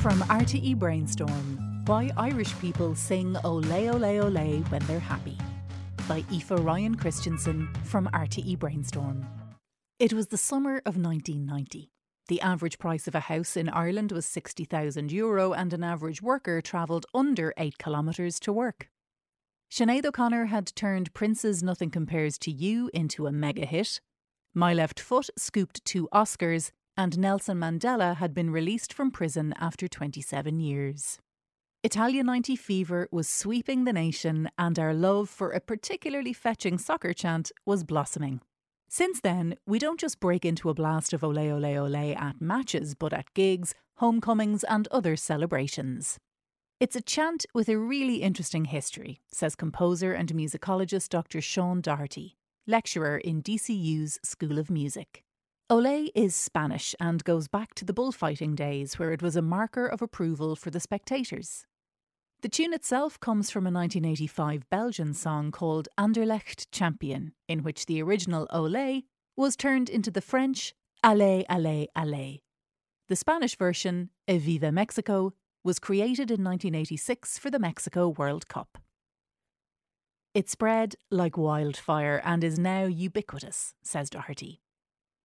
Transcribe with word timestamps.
From 0.00 0.20
RTE 0.20 0.78
Brainstorm 0.78 1.82
Why 1.86 2.10
Irish 2.16 2.56
People 2.60 2.94
Sing 2.94 3.36
Ole 3.44 3.90
Ole 3.90 4.20
Ole 4.20 4.62
When 4.68 4.86
They're 4.86 5.00
Happy 5.00 5.36
by 6.08 6.24
Aoife 6.32 6.64
Ryan 6.64 6.94
Christensen 6.94 7.68
from 7.82 8.06
RTE 8.14 8.58
Brainstorm. 8.60 9.26
It 9.98 10.12
was 10.12 10.28
the 10.28 10.38
summer 10.38 10.76
of 10.86 10.96
1990. 10.96 11.90
The 12.28 12.40
average 12.40 12.78
price 12.78 13.08
of 13.08 13.16
a 13.16 13.20
house 13.20 13.56
in 13.56 13.68
Ireland 13.68 14.12
was 14.12 14.24
60,000 14.24 15.10
euro 15.10 15.52
and 15.52 15.72
an 15.72 15.82
average 15.82 16.22
worker 16.22 16.62
travelled 16.62 17.04
under 17.12 17.52
8 17.58 17.76
kilometres 17.76 18.38
to 18.40 18.52
work. 18.52 18.88
Sinead 19.70 20.06
O'Connor 20.06 20.46
had 20.46 20.74
turned 20.74 21.12
Prince's 21.12 21.62
Nothing 21.62 21.90
Compares 21.90 22.38
to 22.38 22.52
You 22.52 22.88
into 22.94 23.26
a 23.26 23.32
mega 23.32 23.66
hit. 23.66 24.00
My 24.54 24.72
Left 24.74 24.98
Foot 24.98 25.28
scooped 25.36 25.84
two 25.84 26.08
Oscars 26.12 26.70
and 26.96 27.16
Nelson 27.16 27.58
Mandela 27.58 28.16
had 28.16 28.34
been 28.34 28.50
released 28.50 28.92
from 28.92 29.12
prison 29.12 29.54
after 29.58 29.86
27 29.86 30.58
years. 30.58 31.18
Italia 31.84 32.24
90 32.24 32.56
fever 32.56 33.08
was 33.12 33.28
sweeping 33.28 33.84
the 33.84 33.92
nation, 33.92 34.50
and 34.58 34.80
our 34.80 34.92
love 34.92 35.30
for 35.30 35.50
a 35.50 35.60
particularly 35.60 36.32
fetching 36.32 36.76
soccer 36.76 37.12
chant 37.12 37.52
was 37.64 37.84
blossoming. 37.84 38.40
Since 38.88 39.20
then, 39.20 39.54
we 39.64 39.78
don't 39.78 40.00
just 40.00 40.18
break 40.18 40.44
into 40.44 40.70
a 40.70 40.74
blast 40.74 41.12
of 41.12 41.22
ole 41.22 41.38
ole 41.38 41.64
ole 41.64 42.16
at 42.16 42.40
matches, 42.40 42.96
but 42.96 43.12
at 43.12 43.32
gigs, 43.34 43.74
homecomings, 43.98 44.64
and 44.64 44.88
other 44.90 45.14
celebrations. 45.14 46.18
It's 46.80 46.96
a 46.96 47.00
chant 47.00 47.46
with 47.54 47.68
a 47.68 47.78
really 47.78 48.22
interesting 48.22 48.64
history, 48.64 49.20
says 49.30 49.54
composer 49.54 50.14
and 50.14 50.32
musicologist 50.32 51.10
Dr. 51.10 51.40
Sean 51.40 51.80
Doherty, 51.80 52.37
lecturer 52.68 53.16
in 53.16 53.42
DCU's 53.42 54.20
School 54.22 54.58
of 54.58 54.70
Music. 54.70 55.24
Ole 55.70 56.10
is 56.14 56.36
Spanish 56.36 56.94
and 57.00 57.24
goes 57.24 57.48
back 57.48 57.74
to 57.74 57.84
the 57.84 57.94
bullfighting 57.94 58.54
days 58.54 58.98
where 58.98 59.12
it 59.12 59.22
was 59.22 59.36
a 59.36 59.42
marker 59.42 59.86
of 59.86 60.02
approval 60.02 60.54
for 60.54 60.70
the 60.70 60.78
spectators. 60.78 61.64
The 62.42 62.48
tune 62.50 62.74
itself 62.74 63.18
comes 63.18 63.50
from 63.50 63.66
a 63.66 63.72
1985 63.72 64.68
Belgian 64.68 65.14
song 65.14 65.50
called 65.50 65.88
Anderlecht 65.98 66.66
Champion, 66.70 67.32
in 67.48 67.62
which 67.62 67.86
the 67.86 68.02
original 68.02 68.46
Ole 68.50 69.02
was 69.34 69.56
turned 69.56 69.88
into 69.88 70.10
the 70.10 70.20
French 70.20 70.74
Allez, 71.02 71.44
Allez, 71.48 71.86
Allez. 71.96 72.40
The 73.08 73.16
Spanish 73.16 73.56
version, 73.56 74.10
Eviva 74.28 74.70
Mexico, 74.72 75.32
was 75.64 75.78
created 75.78 76.30
in 76.30 76.44
1986 76.44 77.38
for 77.38 77.50
the 77.50 77.58
Mexico 77.58 78.08
World 78.08 78.46
Cup. 78.46 78.78
It 80.34 80.48
spread 80.48 80.94
like 81.10 81.36
wildfire 81.36 82.20
and 82.24 82.44
is 82.44 82.58
now 82.58 82.84
ubiquitous, 82.84 83.74
says 83.82 84.10
Doherty 84.10 84.60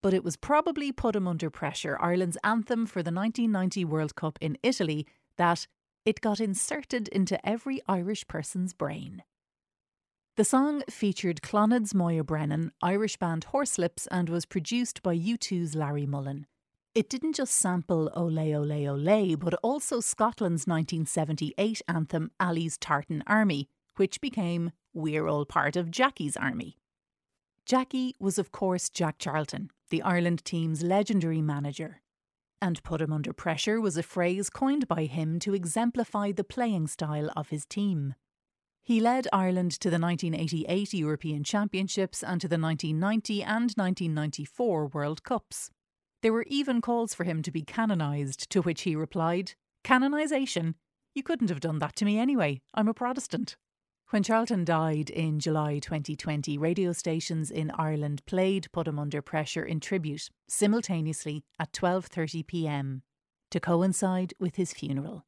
but 0.04 0.14
it 0.14 0.24
was 0.24 0.36
probably 0.36 0.92
put 0.92 1.16
him 1.16 1.28
under 1.28 1.50
pressure, 1.50 1.98
Ireland's 2.00 2.38
anthem 2.44 2.86
for 2.86 3.02
the 3.02 3.12
1990 3.12 3.86
World 3.86 4.16
Cup 4.16 4.38
in 4.42 4.58
Italy, 4.62 5.08
that 5.38 5.66
it 6.06 6.20
got 6.20 6.42
inserted 6.42 7.08
into 7.08 7.44
every 7.48 7.82
Irish 7.88 8.28
person's 8.28 8.74
brain. 8.74 9.24
The 10.36 10.44
song 10.44 10.84
featured 10.90 11.42
Clannad's 11.42 11.96
Moya 11.96 12.24
Brennan, 12.24 12.74
Irish 12.82 13.16
band 13.16 13.48
Horslips, 13.54 14.06
and 14.12 14.28
was 14.28 14.46
produced 14.46 15.02
by 15.02 15.18
U2's 15.18 15.74
Larry 15.74 16.06
Mullen. 16.06 16.48
It 16.94 17.10
didn't 17.10 17.36
just 17.36 17.56
sample 17.56 18.12
Ole 18.14 18.54
Ole 18.54 18.90
Ole, 18.90 19.36
but 19.38 19.54
also 19.64 20.02
Scotland's 20.02 20.68
1978 20.68 21.82
anthem 21.88 22.32
Ally's 22.42 22.78
Tartan 22.78 23.24
Army, 23.26 23.70
which 23.96 24.20
became 24.20 24.72
We're 24.96 25.28
All 25.28 25.44
Part 25.44 25.76
of 25.76 25.90
Jackie's 25.90 26.38
Army. 26.38 26.78
Jackie 27.66 28.16
was, 28.20 28.38
of 28.38 28.52
course, 28.52 28.92
Jack 28.92 29.18
Charlton, 29.18 29.72
the 29.90 30.04
Ireland 30.04 30.46
team's 30.46 30.84
legendary 30.84 31.42
manager. 31.42 32.02
And 32.62 32.84
put 32.84 33.02
him 33.02 33.12
under 33.12 33.34
pressure 33.34 33.82
was 33.82 33.98
a 33.98 34.04
phrase 34.04 34.52
coined 34.52 34.88
by 34.88 35.06
him 35.06 35.40
to 35.40 35.56
exemplify 35.56 36.32
the 36.32 36.44
playing 36.44 36.86
style 36.86 37.32
of 37.36 37.50
his 37.50 37.66
team. 37.66 38.14
He 38.84 39.00
led 39.00 39.28
Ireland 39.34 39.72
to 39.80 39.90
the 39.90 39.98
1988 39.98 40.94
European 40.94 41.44
Championships 41.44 42.22
and 42.22 42.40
to 42.42 42.48
the 42.48 42.60
1990 42.60 43.42
and 43.42 43.72
1994 43.72 44.88
World 44.88 45.24
Cups. 45.24 45.72
There 46.22 46.34
were 46.34 46.46
even 46.48 46.82
calls 46.82 47.16
for 47.16 47.24
him 47.24 47.42
to 47.42 47.52
be 47.52 47.64
canonised, 47.64 48.48
to 48.52 48.62
which 48.62 48.84
he 48.84 48.96
replied, 48.96 49.54
Canonisation? 49.84 50.76
You 51.16 51.24
couldn't 51.24 51.50
have 51.50 51.62
done 51.62 51.80
that 51.80 51.96
to 51.96 52.06
me 52.06 52.20
anyway. 52.20 52.62
I'm 52.76 52.88
a 52.88 52.94
Protestant. 52.94 53.56
When 54.14 54.22
Charlton 54.22 54.64
died 54.64 55.10
in 55.10 55.40
July 55.40 55.80
2020, 55.80 56.56
radio 56.60 56.92
stations 56.92 57.50
in 57.50 57.72
Ireland 57.72 58.24
played 58.28 58.72
Put 58.72 58.88
Him 58.88 59.00
Under 59.00 59.24
Pressure 59.24 59.66
in 59.66 59.80
tribute 59.80 60.30
simultaneously 60.48 61.44
at 61.60 61.74
12:30 61.74 62.46
p.m. 62.46 63.02
to 63.50 63.60
coincide 63.60 64.36
with 64.40 64.56
his 64.56 64.72
funeral. 64.72 65.26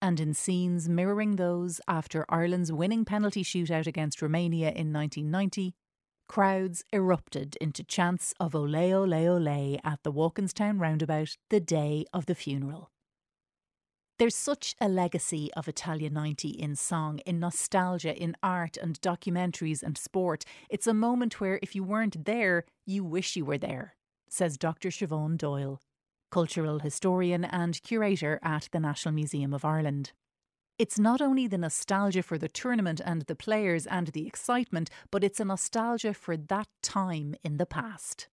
And 0.00 0.18
in 0.18 0.34
scenes 0.34 0.88
mirroring 0.88 1.36
those 1.36 1.80
after 1.86 2.26
Ireland's 2.28 2.72
winning 2.72 3.04
penalty 3.04 3.44
shootout 3.44 3.86
against 3.86 4.20
Romania 4.20 4.70
in 4.70 4.92
1990, 4.92 5.76
crowds 6.26 6.82
erupted 6.92 7.54
into 7.60 7.84
chants 7.84 8.34
of 8.40 8.56
Ole 8.56 8.92
Ole 8.92 9.14
Ole 9.14 9.78
at 9.84 10.02
the 10.02 10.10
Walkinstown 10.10 10.80
roundabout 10.80 11.36
the 11.50 11.60
day 11.60 12.04
of 12.12 12.26
the 12.26 12.34
funeral. 12.34 12.91
There's 14.22 14.36
such 14.36 14.76
a 14.80 14.88
legacy 14.88 15.50
of 15.56 15.66
Italia 15.66 16.08
90 16.08 16.50
in 16.50 16.76
song, 16.76 17.18
in 17.26 17.40
nostalgia, 17.40 18.16
in 18.16 18.36
art 18.40 18.76
and 18.76 19.00
documentaries 19.00 19.82
and 19.82 19.98
sport. 19.98 20.44
It's 20.70 20.86
a 20.86 20.94
moment 20.94 21.40
where 21.40 21.58
if 21.60 21.74
you 21.74 21.82
weren't 21.82 22.24
there, 22.24 22.64
you 22.86 23.02
wish 23.02 23.34
you 23.34 23.44
were 23.44 23.58
there, 23.58 23.96
says 24.28 24.56
Dr. 24.56 24.90
Siobhan 24.90 25.36
Doyle, 25.36 25.80
cultural 26.30 26.78
historian 26.78 27.44
and 27.44 27.82
curator 27.82 28.38
at 28.44 28.68
the 28.70 28.78
National 28.78 29.12
Museum 29.12 29.52
of 29.52 29.64
Ireland. 29.64 30.12
It's 30.78 31.00
not 31.00 31.20
only 31.20 31.48
the 31.48 31.58
nostalgia 31.58 32.22
for 32.22 32.38
the 32.38 32.46
tournament 32.46 33.00
and 33.04 33.22
the 33.22 33.34
players 33.34 33.88
and 33.88 34.06
the 34.06 34.28
excitement, 34.28 34.88
but 35.10 35.24
it's 35.24 35.40
a 35.40 35.44
nostalgia 35.44 36.14
for 36.14 36.36
that 36.36 36.68
time 36.80 37.34
in 37.42 37.56
the 37.56 37.66
past. 37.66 38.28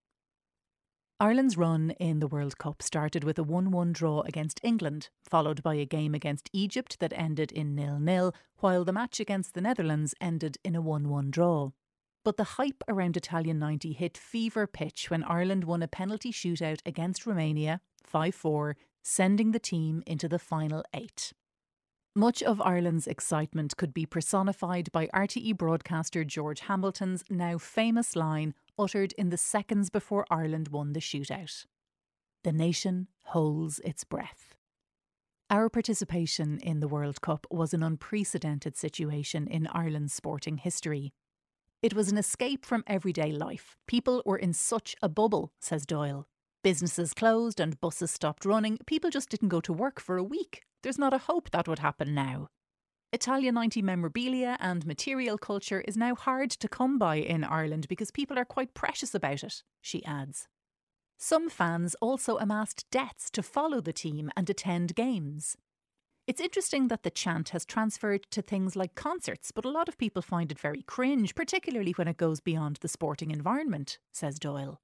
Ireland's 1.21 1.57
run 1.57 1.91
in 1.99 2.21
the 2.21 2.27
World 2.27 2.57
Cup 2.57 2.81
started 2.81 3.25
with 3.25 3.37
a 3.37 3.43
1 3.43 3.71
1 3.71 3.91
draw 3.91 4.21
against 4.21 4.61
England, 4.63 5.09
followed 5.21 5.61
by 5.61 5.75
a 5.75 5.85
game 5.85 6.15
against 6.15 6.49
Egypt 6.53 6.97
that 7.01 7.11
ended 7.13 7.51
in 7.51 7.75
nil 7.75 7.99
nil, 7.99 8.33
while 8.59 8.85
the 8.85 8.93
match 8.93 9.19
against 9.19 9.53
the 9.53 9.59
Netherlands 9.59 10.15
ended 10.21 10.57
in 10.63 10.77
a 10.77 10.81
1 10.81 11.09
1 11.09 11.29
draw. 11.29 11.71
But 12.23 12.37
the 12.37 12.55
hype 12.55 12.85
around 12.87 13.17
Italian 13.17 13.59
90 13.59 13.91
hit 13.91 14.17
fever 14.17 14.65
pitch 14.65 15.09
when 15.09 15.25
Ireland 15.25 15.65
won 15.65 15.83
a 15.83 15.89
penalty 15.89 16.31
shootout 16.31 16.79
against 16.85 17.25
Romania 17.25 17.81
5 18.05 18.33
4, 18.33 18.77
sending 19.03 19.51
the 19.51 19.59
team 19.59 20.01
into 20.07 20.29
the 20.29 20.39
final 20.39 20.85
eight. 20.93 21.33
Much 22.15 22.41
of 22.41 22.59
Ireland's 22.61 23.05
excitement 23.05 23.77
could 23.77 23.93
be 23.93 24.05
personified 24.05 24.91
by 24.91 25.07
RTE 25.13 25.55
broadcaster 25.57 26.23
George 26.23 26.61
Hamilton's 26.61 27.23
now 27.29 27.59
famous 27.59 28.15
line 28.15 28.55
uttered 28.79 29.13
in 29.13 29.29
the 29.29 29.37
seconds 29.37 29.91
before 29.91 30.25
Ireland 30.31 30.69
won 30.69 30.93
the 30.93 30.99
shootout. 30.99 31.65
The 32.43 32.51
nation 32.51 33.07
holds 33.25 33.79
its 33.81 34.03
breath. 34.03 34.55
Our 35.51 35.69
participation 35.69 36.59
in 36.59 36.79
the 36.79 36.87
World 36.87 37.21
Cup 37.21 37.45
was 37.51 37.73
an 37.73 37.83
unprecedented 37.83 38.75
situation 38.75 39.47
in 39.47 39.67
Ireland's 39.67 40.13
sporting 40.13 40.57
history. 40.57 41.13
It 41.83 41.93
was 41.93 42.11
an 42.11 42.17
escape 42.17 42.65
from 42.65 42.83
everyday 42.87 43.31
life. 43.31 43.77
People 43.87 44.23
were 44.25 44.37
in 44.37 44.53
such 44.53 44.95
a 45.01 45.09
bubble, 45.09 45.53
says 45.59 45.85
Doyle. 45.85 46.27
Businesses 46.63 47.13
closed 47.13 47.59
and 47.59 47.79
buses 47.79 48.11
stopped 48.11 48.45
running. 48.45 48.79
People 48.85 49.09
just 49.09 49.29
didn't 49.29 49.49
go 49.49 49.61
to 49.61 49.71
work 49.71 49.99
for 49.99 50.17
a 50.17 50.23
week. 50.23 50.63
There's 50.81 50.99
not 50.99 51.13
a 51.13 51.19
hope 51.19 51.51
that 51.51 51.67
would 51.67 51.79
happen 51.79 52.13
now. 52.13 52.47
Italia 53.11 53.51
90 53.51 53.81
memorabilia 53.81 54.55
and 54.59 54.85
material 54.85 55.37
culture 55.37 55.81
is 55.81 55.97
now 55.97 56.13
hard 56.13 56.51
to 56.51 56.67
come 56.67 56.99
by 56.99 57.15
in 57.15 57.43
Ireland 57.43 57.87
because 57.89 58.11
people 58.11 58.37
are 58.37 58.45
quite 58.45 58.75
precious 58.75 59.15
about 59.15 59.43
it, 59.43 59.63
she 59.81 60.05
adds. 60.05 60.47
Some 61.17 61.49
fans 61.49 61.95
also 61.95 62.37
amassed 62.37 62.85
debts 62.91 63.29
to 63.31 63.43
follow 63.43 63.81
the 63.81 63.91
team 63.91 64.31
and 64.37 64.49
attend 64.49 64.95
games. 64.95 65.57
It's 66.27 66.39
interesting 66.39 66.87
that 66.89 67.01
the 67.01 67.09
chant 67.09 67.49
has 67.49 67.65
transferred 67.65 68.27
to 68.29 68.43
things 68.43 68.75
like 68.75 68.93
concerts, 68.93 69.51
but 69.51 69.65
a 69.65 69.71
lot 69.71 69.89
of 69.89 69.97
people 69.97 70.21
find 70.21 70.51
it 70.51 70.59
very 70.59 70.83
cringe, 70.83 71.33
particularly 71.33 71.91
when 71.93 72.07
it 72.07 72.17
goes 72.17 72.39
beyond 72.39 72.77
the 72.77 72.87
sporting 72.87 73.31
environment, 73.31 73.97
says 74.13 74.37
Doyle. 74.37 74.79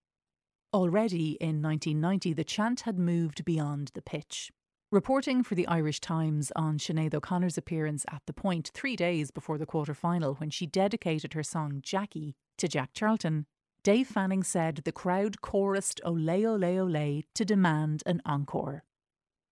Already 0.73 1.33
in 1.39 1.61
1990, 1.61 2.33
the 2.33 2.43
chant 2.43 2.81
had 2.81 2.97
moved 2.97 3.45
beyond 3.45 3.91
the 3.93 4.01
pitch. 4.01 4.51
Reporting 4.95 5.43
for 5.43 5.55
the 5.55 5.67
Irish 5.67 5.99
Times 5.99 6.53
on 6.55 6.77
Sinead 6.77 7.13
O'Connor's 7.13 7.57
appearance 7.57 8.05
at 8.09 8.21
the 8.27 8.31
point 8.31 8.71
three 8.73 8.95
days 8.95 9.29
before 9.29 9.57
the 9.57 9.65
quarter 9.65 9.93
final 9.93 10.35
when 10.35 10.49
she 10.49 10.65
dedicated 10.65 11.33
her 11.33 11.43
song 11.43 11.81
Jackie 11.83 12.37
to 12.57 12.69
Jack 12.69 12.91
Charlton, 12.93 13.45
Dave 13.83 14.07
Fanning 14.07 14.41
said 14.41 14.83
the 14.85 14.93
crowd 14.93 15.41
chorused 15.41 15.99
Ole 16.05 16.45
Ole 16.45 16.63
Ole 16.63 17.23
to 17.33 17.43
demand 17.43 18.03
an 18.05 18.21
encore. 18.25 18.85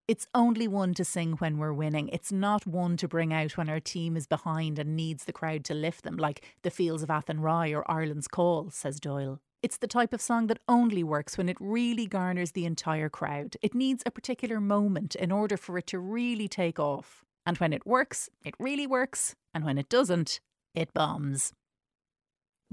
It's 0.08 0.28
only 0.34 0.66
one 0.66 0.94
to 0.94 1.04
sing 1.04 1.34
when 1.34 1.58
we're 1.58 1.74
winning. 1.74 2.08
It's 2.08 2.32
not 2.32 2.66
one 2.66 2.96
to 2.96 3.10
bring 3.10 3.34
out 3.34 3.58
when 3.58 3.68
our 3.68 3.82
team 3.82 4.16
is 4.16 4.28
behind 4.28 4.80
and 4.80 4.96
needs 4.96 5.26
the 5.26 5.34
crowd 5.34 5.66
to 5.66 5.74
lift 5.74 6.06
them, 6.06 6.16
like 6.16 6.56
the 6.62 6.72
Fields 6.72 7.04
of 7.04 7.10
Athenry 7.10 7.76
or 7.76 7.84
Ireland's 7.92 8.30
Call, 8.30 8.70
says 8.70 8.98
Doyle. 8.98 9.42
It's 9.64 9.78
the 9.78 9.88
type 9.88 10.12
of 10.12 10.22
song 10.22 10.48
that 10.48 10.60
only 10.68 11.06
works 11.06 11.38
when 11.38 11.48
it 11.48 11.56
really 11.58 12.06
garners 12.06 12.52
the 12.52 12.66
entire 12.66 13.08
crowd. 13.08 13.56
It 13.62 13.74
needs 13.74 14.04
a 14.06 14.12
particular 14.12 14.60
moment 14.60 15.16
in 15.16 15.32
order 15.32 15.56
for 15.56 15.78
it 15.78 15.88
to 15.88 16.00
really 16.00 16.50
take 16.50 16.80
off. 16.80 17.24
And 17.46 17.58
when 17.60 17.72
it 17.72 17.88
works, 17.88 18.30
it 18.44 18.56
really 18.60 18.86
works. 18.86 19.36
And 19.54 19.64
when 19.64 19.78
it 19.78 19.88
doesn't, 19.88 20.42
it 20.76 20.94
bombs. 20.94 21.54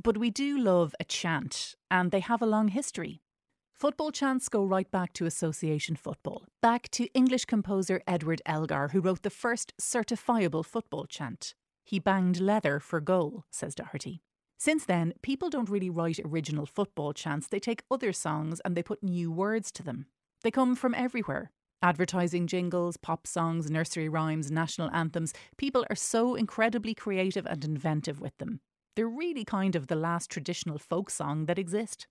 But 0.02 0.19
we 0.19 0.31
do 0.31 0.58
love 0.58 0.92
a 0.98 1.04
chant, 1.04 1.76
and 1.92 2.10
they 2.10 2.19
have 2.19 2.42
a 2.42 2.46
long 2.46 2.69
history. 2.69 3.20
Football 3.72 4.10
chants 4.10 4.48
go 4.48 4.64
right 4.64 4.90
back 4.90 5.12
to 5.12 5.26
association 5.26 5.94
football, 5.94 6.46
back 6.60 6.90
to 6.90 7.06
English 7.14 7.44
composer 7.44 8.02
Edward 8.04 8.42
Elgar, 8.46 8.88
who 8.88 9.00
wrote 9.00 9.22
the 9.22 9.31
first 9.31 9.72
certifiable 9.81 10.64
football 10.64 11.06
chant. 11.06 11.54
He 11.84 12.00
banged 12.00 12.40
leather 12.40 12.81
for 12.81 13.00
goal, 13.00 13.44
says 13.48 13.76
Doherty. 13.76 14.22
Since 14.60 14.84
then, 14.84 15.14
people 15.22 15.48
don't 15.48 15.70
really 15.70 15.88
write 15.88 16.20
original 16.22 16.66
football 16.66 17.14
chants, 17.14 17.48
they 17.48 17.58
take 17.58 17.82
other 17.90 18.12
songs 18.12 18.60
and 18.62 18.76
they 18.76 18.82
put 18.82 19.02
new 19.02 19.32
words 19.32 19.72
to 19.72 19.82
them. 19.82 20.04
They 20.42 20.50
come 20.50 20.76
from 20.76 20.94
everywhere. 20.94 21.50
Advertising 21.80 22.46
jingles, 22.46 22.98
pop 22.98 23.26
songs, 23.26 23.70
nursery 23.70 24.06
rhymes, 24.06 24.50
national 24.50 24.90
anthems. 24.90 25.32
People 25.56 25.86
are 25.88 25.96
so 25.96 26.34
incredibly 26.34 26.92
creative 26.92 27.46
and 27.46 27.64
inventive 27.64 28.20
with 28.20 28.36
them. 28.36 28.60
They're 28.96 29.08
really 29.08 29.46
kind 29.46 29.74
of 29.74 29.86
the 29.86 29.96
last 29.96 30.28
traditional 30.28 30.76
folk 30.76 31.08
song 31.08 31.46
that 31.46 31.58
exists. 31.58 32.06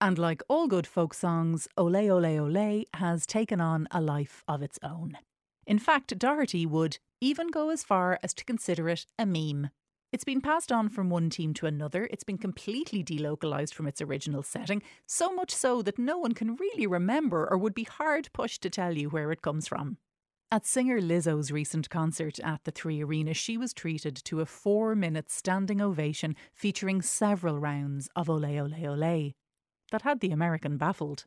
And 0.00 0.16
like 0.16 0.42
all 0.48 0.68
good 0.68 0.86
folk 0.86 1.12
songs, 1.12 1.68
Ole 1.76 2.10
Ole 2.10 2.38
Ole 2.38 2.84
has 2.94 3.26
taken 3.26 3.60
on 3.60 3.88
a 3.90 4.00
life 4.00 4.42
of 4.48 4.62
its 4.62 4.78
own. 4.82 5.18
In 5.66 5.78
fact, 5.78 6.18
Doherty 6.18 6.64
would 6.64 6.98
even 7.20 7.48
go 7.48 7.68
as 7.68 7.84
far 7.84 8.18
as 8.22 8.32
to 8.32 8.44
consider 8.46 8.88
it 8.88 9.04
a 9.18 9.26
meme. 9.26 9.68
It's 10.10 10.24
been 10.24 10.40
passed 10.40 10.72
on 10.72 10.88
from 10.88 11.10
one 11.10 11.28
team 11.28 11.52
to 11.54 11.66
another. 11.66 12.08
It's 12.10 12.24
been 12.24 12.38
completely 12.38 13.04
delocalised 13.04 13.74
from 13.74 13.86
its 13.86 14.00
original 14.00 14.42
setting, 14.42 14.82
so 15.06 15.34
much 15.34 15.54
so 15.54 15.82
that 15.82 15.98
no 15.98 16.16
one 16.16 16.32
can 16.32 16.56
really 16.56 16.86
remember 16.86 17.46
or 17.50 17.58
would 17.58 17.74
be 17.74 17.84
hard 17.84 18.30
pushed 18.32 18.62
to 18.62 18.70
tell 18.70 18.96
you 18.96 19.10
where 19.10 19.30
it 19.32 19.42
comes 19.42 19.68
from. 19.68 19.98
At 20.50 20.64
singer 20.64 20.98
Lizzo's 20.98 21.52
recent 21.52 21.90
concert 21.90 22.40
at 22.40 22.64
the 22.64 22.70
Three 22.70 23.02
Arena, 23.02 23.34
she 23.34 23.58
was 23.58 23.74
treated 23.74 24.16
to 24.24 24.40
a 24.40 24.46
four 24.46 24.94
minute 24.94 25.30
standing 25.30 25.82
ovation 25.82 26.34
featuring 26.54 27.02
several 27.02 27.58
rounds 27.58 28.08
of 28.16 28.30
Ole 28.30 28.58
Ole 28.58 28.86
Ole. 28.86 29.34
That 29.90 30.02
had 30.02 30.20
the 30.20 30.30
American 30.30 30.78
baffled. 30.78 31.26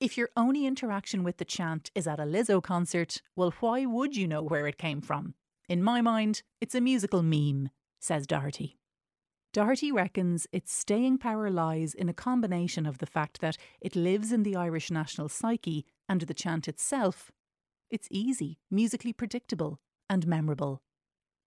If 0.00 0.16
your 0.16 0.30
only 0.38 0.64
interaction 0.64 1.22
with 1.22 1.36
the 1.36 1.44
chant 1.44 1.90
is 1.94 2.06
at 2.06 2.18
a 2.18 2.24
Lizzo 2.24 2.62
concert, 2.62 3.20
well, 3.36 3.52
why 3.60 3.84
would 3.84 4.16
you 4.16 4.26
know 4.26 4.42
where 4.42 4.66
it 4.66 4.78
came 4.78 5.02
from? 5.02 5.34
In 5.68 5.82
my 5.82 6.00
mind, 6.00 6.42
it's 6.62 6.74
a 6.74 6.80
musical 6.80 7.22
meme 7.22 7.68
says 8.00 8.26
Doherty. 8.26 8.76
Doherty 9.52 9.90
reckons 9.90 10.46
its 10.52 10.72
staying 10.72 11.18
power 11.18 11.50
lies 11.50 11.92
in 11.92 12.08
a 12.08 12.14
combination 12.14 12.86
of 12.86 12.98
the 12.98 13.06
fact 13.06 13.40
that 13.40 13.56
it 13.80 13.96
lives 13.96 14.32
in 14.32 14.44
the 14.44 14.54
Irish 14.54 14.90
national 14.90 15.28
psyche 15.28 15.84
and 16.08 16.20
the 16.22 16.34
chant 16.34 16.68
itself. 16.68 17.32
It's 17.90 18.08
easy, 18.10 18.58
musically 18.70 19.12
predictable, 19.12 19.80
and 20.08 20.26
memorable. 20.26 20.82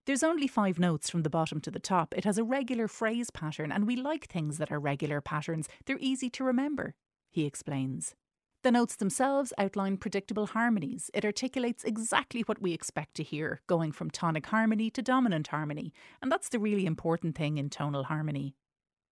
There's 0.06 0.24
only 0.24 0.48
five 0.48 0.80
notes 0.80 1.10
from 1.10 1.24
the 1.24 1.30
bottom 1.30 1.62
to 1.62 1.72
the 1.72 1.80
top. 1.80 2.14
It 2.18 2.26
has 2.26 2.38
a 2.38 2.44
regular 2.44 2.90
phrase 2.90 3.30
pattern, 3.30 3.72
and 3.72 3.88
we 3.88 3.96
like 3.96 4.28
things 4.28 4.58
that 4.58 4.70
are 4.70 4.80
regular 4.80 5.22
patterns. 5.22 5.70
They're 5.86 5.98
easy 6.02 6.30
to 6.32 6.44
remember, 6.44 6.96
he 7.32 7.46
explains. 7.46 8.16
The 8.64 8.72
notes 8.72 8.96
themselves 8.96 9.52
outline 9.58 9.98
predictable 9.98 10.48
harmonies. 10.48 11.12
It 11.14 11.26
articulates 11.26 11.84
exactly 11.84 12.42
what 12.44 12.62
we 12.62 12.72
expect 12.72 13.16
to 13.16 13.24
hear, 13.24 13.60
going 13.68 13.92
from 13.92 14.10
tonic 14.10 14.46
harmony 14.46 14.90
to 14.92 15.02
dominant 15.02 15.48
harmony, 15.48 15.94
and 16.22 16.32
that's 16.32 16.48
the 16.48 16.60
really 16.60 16.86
important 16.86 17.36
thing 17.36 17.58
in 17.58 17.70
tonal 17.70 18.06
harmony. 18.06 18.56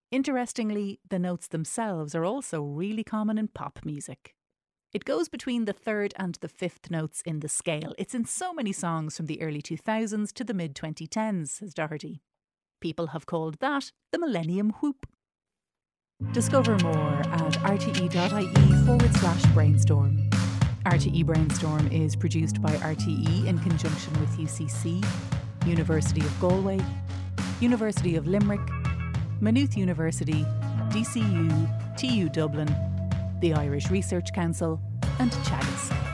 Interestingly, 0.10 1.02
the 1.08 1.20
notes 1.20 1.50
themselves 1.50 2.16
are 2.16 2.24
also 2.24 2.62
really 2.62 3.04
common 3.04 3.38
in 3.38 3.50
pop 3.50 3.80
music. 3.84 4.36
It 4.94 5.04
goes 5.04 5.28
between 5.28 5.66
the 5.66 5.74
third 5.74 6.14
and 6.16 6.36
the 6.36 6.48
fifth 6.48 6.90
notes 6.90 7.22
in 7.26 7.42
the 7.42 7.50
scale. 7.50 7.94
It's 7.98 8.16
in 8.16 8.24
so 8.24 8.54
many 8.54 8.72
songs 8.72 9.18
from 9.18 9.26
the 9.26 9.42
early 9.42 9.62
2000s 9.62 10.32
to 10.32 10.46
the 10.46 10.54
mid 10.54 10.76
2010s, 10.76 11.50
says 11.50 11.74
Doherty. 11.74 12.22
People 12.80 13.08
have 13.08 13.26
called 13.26 13.60
that 13.60 13.92
the 14.14 14.20
Millennium 14.20 14.70
Whoop. 14.82 15.06
Discover 16.34 16.78
more 16.80 17.20
at 17.34 17.54
rte.ie 17.64 18.86
forward 18.86 19.14
slash 19.16 19.46
brainstorm. 19.54 20.30
RTE 20.86 21.26
Brainstorm 21.26 21.88
is 21.92 22.16
produced 22.16 22.62
by 22.62 22.72
RTE 22.72 23.46
in 23.46 23.60
conjunction 23.60 24.14
with 24.20 24.30
UCC, 24.38 25.06
University 25.66 26.22
of 26.22 26.40
Galway, 26.40 26.80
University 27.60 28.16
of 28.16 28.28
Limerick, 28.28 28.62
Maynooth 29.42 29.76
University, 29.76 30.46
DCU, 30.90 31.98
TU 31.98 32.30
Dublin, 32.30 32.74
the 33.42 33.54
Irish 33.54 33.90
Research 33.90 34.32
Council, 34.34 34.80
and 35.20 35.32
Teagasc. 35.32 36.11